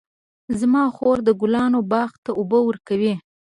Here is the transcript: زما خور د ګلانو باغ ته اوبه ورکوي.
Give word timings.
زما 0.59 0.83
خور 0.95 1.17
د 1.27 1.29
ګلانو 1.41 1.79
باغ 1.91 2.11
ته 2.23 2.31
اوبه 2.39 2.59
ورکوي. 2.63 3.13